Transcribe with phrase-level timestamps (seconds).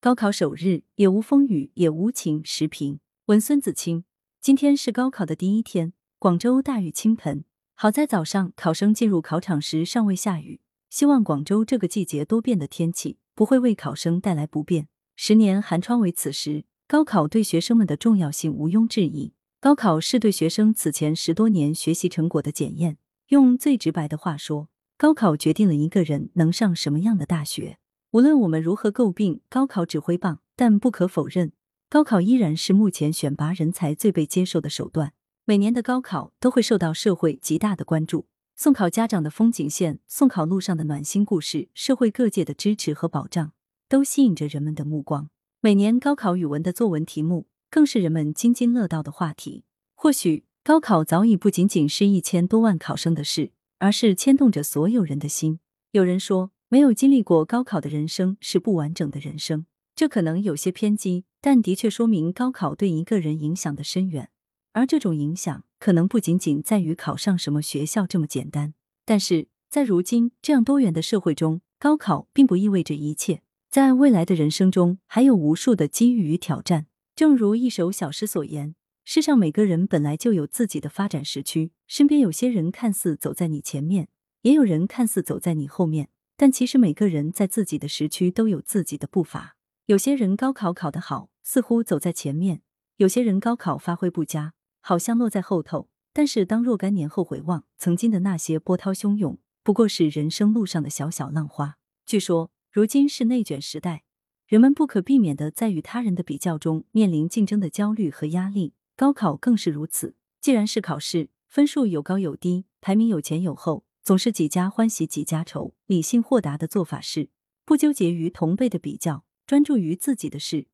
[0.00, 2.40] 高考首日，也无风雨也无晴。
[2.44, 4.04] 时评文孙子清。
[4.40, 10.60] 今天是高考的第一天，广州大雨倾盆，好在早上考生进入考场时尚未下雨。
[10.88, 14.86] 希望广州这个季节多变的天气不会为考生带来不便。
[15.16, 19.32] 十年寒窗为此时，高考对学生们的重要性毋庸置疑。
[19.58, 22.98] 高考是对学生此前十多年学习成果的检验。
[23.30, 27.80] 用最直白的话说，高考决定了一个人能上什么样的大学。
[28.12, 31.52] 无论我们如何诟病高考指挥棒，但不可否认，
[31.90, 35.12] 高考依然是目前选拔人才最被接受的手段。
[35.44, 38.26] 每年的高考都会受到社会极大的关注，
[38.56, 43.52] 送考家长的风景线、送考路上的暖心故事、社会各界的支持和保障，
[43.90, 45.28] 都吸引着人们的目光。
[45.60, 49.64] 每年高考语文的作文题目，更是人们津津乐道的话题。
[49.94, 55.60] 或许，高考早已不仅仅是一千多万考生的事，而是牵动着所有人的心。
[55.90, 56.52] 有人说。
[56.70, 59.64] 没有经历过高考的人生是不完整的人生，
[59.96, 64.28] 这可能有些偏激，但的确说明高考对一个人影响的深远。
[64.72, 68.74] 而这种影响可能不仅仅在于考上什么学校这么简单。
[69.06, 73.40] 但是在如今这样多元的社会中，高考并不意味着一切。
[73.70, 76.86] 在未来的人生中，还有无数的机遇与挑战。
[77.16, 78.74] 正如一首小诗所言
[79.06, 84.08] ：“世上每个人本来就有自己的发展时区，身边有些人看似走在你前面，
[84.42, 86.10] 也有人看似走在你后面。”
[86.40, 89.56] 但其实每个人在自己的时区都有自己的步伐。
[89.86, 92.58] 有些人高考考得好，似乎走在前面；
[92.98, 95.88] 有些人高考发挥不佳，好像落在后头。
[96.12, 101.78] 但是当若干年后回望，曾经的那些波涛汹涌，不过是人生路上的小小浪花。
[102.06, 104.04] 据说，如今是内卷时代，
[104.46, 110.14] 人们不可避免的在与他人的比较中面临竞争的焦虑和压力，高考更是如此。
[110.40, 113.84] 既然是考试，分数有高有低，排名有前有后。
[114.02, 117.28] 总是几家欢喜几家愁，理性豁达的做法是
[117.64, 120.66] 不纠结于同辈的比较，专注于自己的事，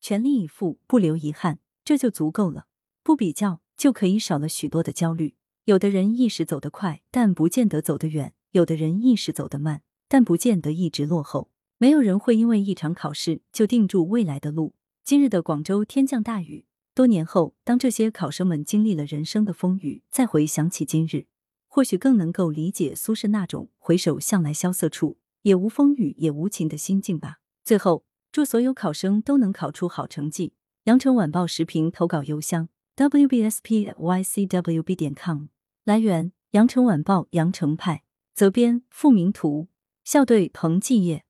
[0.00, 2.66] 全力以赴，不留遗憾，这就足够了。
[3.02, 5.36] 不比较就可以少了许多的焦虑。
[5.66, 11.50] 有的人一时走得快，但不见得走得远；有的人一时走得慢，但不见得一直落后。
[11.78, 14.74] 没有人会因为一场考试就定住未来的路。
[15.04, 21.26] 今日的广州天降大雨，多年后，当这些考生们经历了人生的风雨，再回想起今日。
[21.76, 27.36] 或许更能够理解苏轼那种“回首向来萧瑟处，也无风雨也无晴”的心境吧。
[27.64, 30.54] 最后，祝所有考生都能考出好成绩。
[30.84, 35.48] 羊城晚报时评投稿邮箱：wbspycwb 点 com。
[35.84, 38.04] 来源：羊城晚报羊城派。
[38.34, 39.68] 责编：付明图。
[40.02, 41.25] 校对：彭继业。